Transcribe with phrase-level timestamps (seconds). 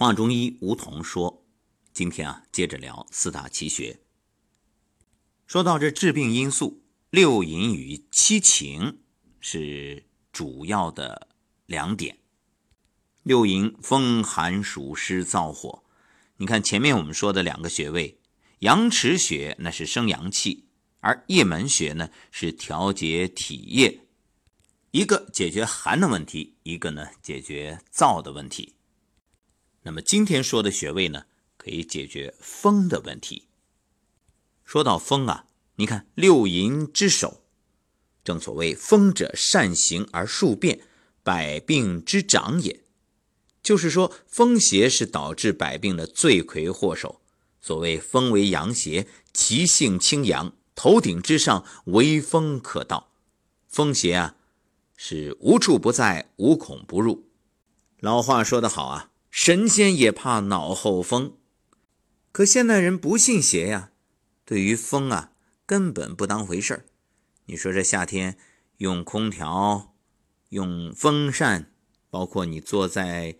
[0.00, 1.44] 华中医吴桐说
[1.92, 4.00] ：“今天啊，接着聊四大奇穴。
[5.46, 9.02] 说到这治病因素，六淫与七情
[9.40, 11.28] 是主要的
[11.66, 12.16] 两点。
[13.24, 15.84] 六淫风寒暑湿燥火，
[16.38, 18.18] 你看前面我们说的两个穴位，
[18.60, 20.64] 阳池穴那是生阳气，
[21.00, 24.00] 而液门穴呢是调节体液，
[24.92, 28.76] 一个解决寒的问题，一个呢解决燥的问题。”
[29.82, 31.24] 那么今天说的穴位呢，
[31.56, 33.48] 可以解决风的问题。
[34.64, 37.42] 说到风啊，你看六淫之首，
[38.22, 40.80] 正所谓风者善行而数变，
[41.22, 42.82] 百病之长也。
[43.62, 47.20] 就是说，风邪是导致百病的罪魁祸首。
[47.60, 53.10] 所谓风为阳邪，其性清阳，头顶之上唯风可到。
[53.66, 54.36] 风邪啊，
[54.96, 57.28] 是无处不在，无孔不入。
[57.98, 59.09] 老话说得好啊。
[59.30, 61.38] 神仙也怕脑后风，
[62.32, 63.92] 可现代人不信邪呀，
[64.44, 65.32] 对于风啊
[65.64, 66.84] 根本不当回事儿。
[67.46, 68.36] 你说这夏天
[68.78, 69.94] 用空调、
[70.50, 71.72] 用风扇，
[72.10, 73.38] 包括你坐在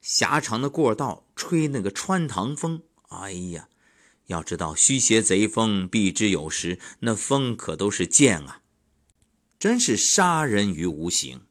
[0.00, 3.68] 狭长的过道吹那个穿堂风，哎呀，
[4.26, 8.62] 要知道虚邪贼风避之有时，那风可都是剑啊，
[9.58, 11.42] 真是杀人于无形。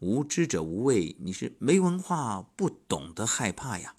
[0.00, 3.94] 无知者无畏，你是没文化，不懂得害怕呀。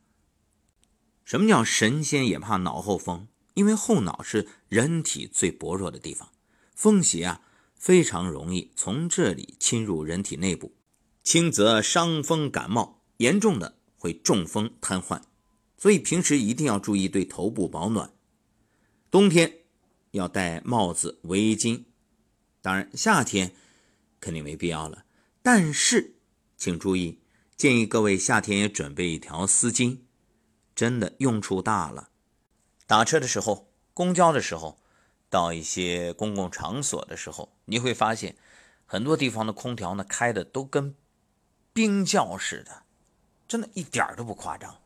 [1.23, 3.27] 什么叫神仙也怕脑后风？
[3.53, 6.29] 因为后脑是人体最薄弱的地方，
[6.73, 7.41] 风邪啊
[7.75, 10.73] 非常容易从这里侵入人体内部，
[11.21, 15.21] 轻则伤风感冒，严重的会中风瘫痪。
[15.77, 18.11] 所以平时一定要注意对头部保暖，
[19.11, 19.59] 冬天
[20.11, 21.83] 要戴帽子、围巾，
[22.61, 23.53] 当然夏天
[24.19, 25.05] 肯定没必要了。
[25.43, 26.17] 但是，
[26.55, 27.19] 请注意，
[27.57, 30.01] 建议各位夏天也准备一条丝巾，
[30.75, 32.09] 真的用处大了。
[32.85, 34.79] 打车的时候、公交的时候、
[35.31, 38.35] 到一些公共场所的时候，你会发现
[38.85, 40.95] 很多地方的空调呢开的都跟
[41.73, 42.83] 冰窖似的，
[43.47, 44.79] 真的一点都不夸张。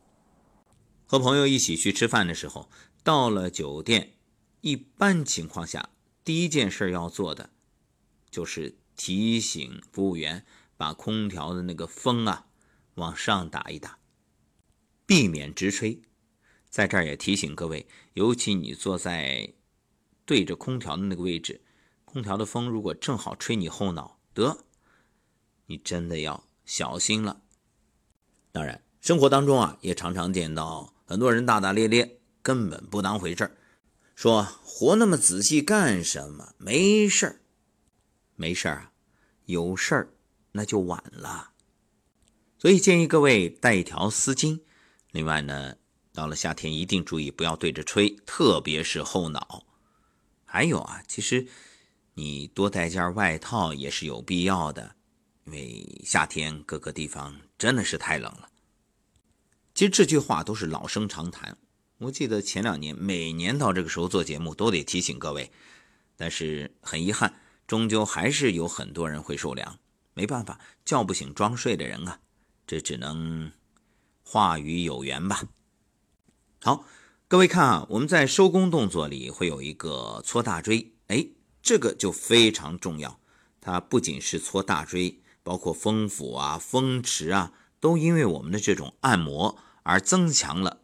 [1.06, 2.70] 和朋友一起去吃饭的时候，
[3.04, 4.14] 到了酒店，
[4.62, 5.90] 一般情况下，
[6.24, 7.50] 第一件事要做的
[8.30, 8.78] 就是。
[8.96, 10.44] 提醒服务员
[10.76, 12.46] 把空调的那个风啊
[12.94, 13.98] 往上打一打，
[15.04, 16.00] 避免直吹。
[16.68, 19.54] 在这儿也提醒各位，尤其你坐在
[20.24, 21.62] 对着空调的那个位置，
[22.04, 24.64] 空调的风如果正好吹你后脑，得，
[25.66, 27.42] 你真的要小心了。
[28.52, 33.56] 当然，生活当中啊，也常常见到很多人大大咧咧，根本不当回事儿，
[34.14, 36.54] 说活那么仔细干什么？
[36.58, 37.40] 没事儿。
[38.36, 38.92] 没事儿啊，
[39.46, 40.14] 有事儿
[40.52, 41.50] 那就晚了。
[42.58, 44.60] 所以建议各位带一条丝巾。
[45.10, 45.76] 另外呢，
[46.12, 49.64] 到了夏天一定注意不要对着吹，特别是后脑。
[50.44, 51.46] 还有啊，其实
[52.14, 54.96] 你多带件外套也是有必要的，
[55.44, 58.48] 因为夏天各个地方真的是太冷了。
[59.74, 61.58] 其实这句话都是老生常谈。
[61.98, 65.50] 我记得前两年每年到这个时候做节目都得提醒各位，
[66.16, 67.40] 但是很遗憾。
[67.66, 69.78] 终究还是有很多人会受凉，
[70.14, 72.20] 没办法，叫不醒装睡的人啊，
[72.66, 73.50] 这只能
[74.22, 75.42] 话语有缘吧。
[76.62, 76.84] 好，
[77.28, 81.26] 各位看啊，我们在收工动作里会有一个搓大椎，哎，
[81.62, 83.18] 这个就非常重要。
[83.60, 90.82] 它不仅是搓大椎，包括风府啊、风池啊，都因为我们的这种按摩而增强了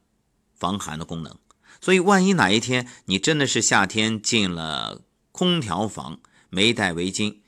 [0.55, 1.39] 防寒的功能。
[1.81, 6.21] 所以，万一哪一天你真的是夏天进了空调房，
[6.55, 7.39] 没戴围巾，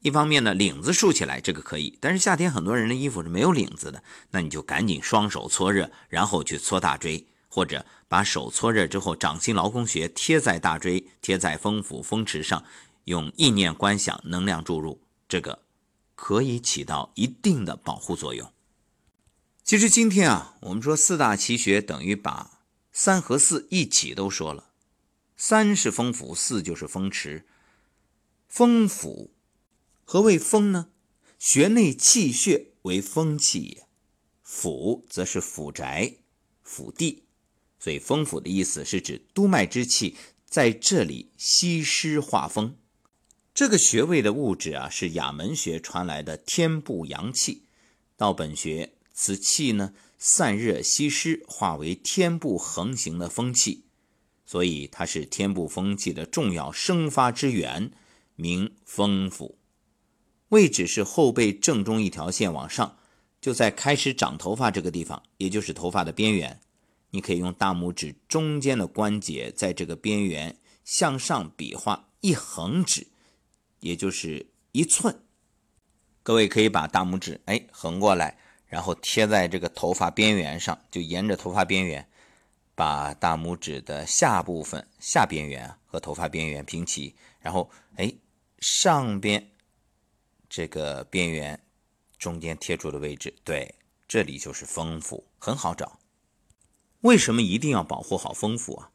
[0.00, 12.64] 一方面呢，领子竖起来这个可以，但是夏天很多人的衣服是没有领子的，那你就赶紧双手搓热，然后去搓大椎，或者把手搓热之后，掌心劳宫穴贴在大椎，贴在风府、风池上，
[13.04, 15.60] 用意念观想，能量注入，这个
[16.16, 18.52] 可以起到一定的保护作用。
[19.62, 22.58] 其实今天啊，我们说四大奇穴等于把
[22.90, 24.70] 三和四一起都说了，
[25.36, 27.46] 三是风府，四就是风池。
[28.54, 29.30] 风府，
[30.04, 30.90] 何谓风呢？
[31.38, 33.86] 穴内气血为风气也，
[34.42, 36.16] 府则是府宅、
[36.62, 37.22] 府地，
[37.78, 42.76] 所以风府的意思是指督脉之气在这里吸湿化风。
[43.54, 47.62] 这个穴位的物质啊，是哑门穴传来的天部阳气，
[48.18, 53.86] 到本穴，此气呢散热吸湿，化为天部横行的风气，
[54.44, 57.92] 所以它是天部风气的重要生发之源。
[58.36, 59.58] 名风府，
[60.48, 62.96] 位置是后背正中一条线往上，
[63.40, 66.60] 就在开始长头发这个地方，也就是头发的边缘，
[67.10, 73.06] 你可以用大拇指中间的关节，在这个边缘向上比划一横指，
[73.80, 75.20] 也就是一寸。
[76.22, 82.08] 各位可以把大拇指哎横过来，然后贴在这个头发边缘上，就沿着头发边缘，
[82.82, 88.12] 把大拇指的下部分下边缘和头发边缘平齐，然后哎
[88.58, 89.52] 上边
[90.48, 91.60] 这个边缘。
[92.18, 93.76] 中间贴住的位置，对，
[94.08, 96.00] 这里就是丰府，很好找。
[97.02, 98.90] 为什么一定要保护好丰府啊？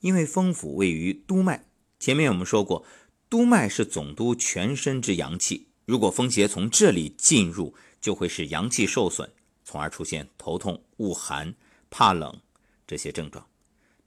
[0.00, 1.64] 因为丰府位于督脉，
[2.00, 2.84] 前面我们说过，
[3.28, 9.30] 督脉是总督全身之阳气，如果风邪从这里进入，就会使阳气受损，
[9.64, 11.54] 从而出现头痛、恶寒、
[11.88, 12.40] 怕冷
[12.88, 13.46] 这些症状。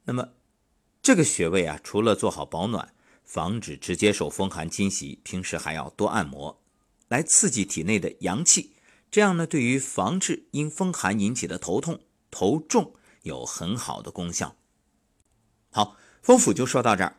[0.03, 0.33] 那么
[1.01, 2.93] 这个穴位啊，除了做好保暖，
[3.23, 6.61] 防止直接受风寒侵袭，平时还要多按摩。
[7.07, 8.73] 来刺激体内的阳气，
[9.09, 12.93] 这样呢，对于防治因风寒引起的头痛、头重
[13.23, 14.55] 有很好的功效。
[15.69, 17.17] 好，风府就说到这儿。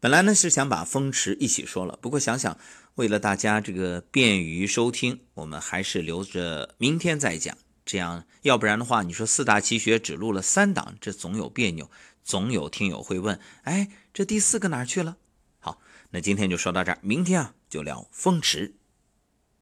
[0.00, 2.58] 本来呢是想把风池一起说了，不过想想
[2.96, 7.56] 为了大家这个便于收听，我们还是留着明天再讲。
[7.84, 11.90] 这样，要不然的话，你说四大奇学只录了三档，这总有别扭，
[12.22, 15.16] 总有听友会问：哎，这第四个哪去了？
[15.58, 15.80] 好，
[16.10, 18.74] 那今天就说到这儿，明天啊就聊风池。